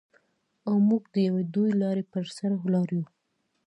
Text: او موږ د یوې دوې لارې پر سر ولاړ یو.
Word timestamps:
او 0.67 0.75
موږ 0.87 1.03
د 1.13 1.15
یوې 1.27 1.43
دوې 1.53 1.71
لارې 1.81 2.03
پر 2.11 2.23
سر 2.35 2.51
ولاړ 2.61 2.87
یو. 2.97 3.05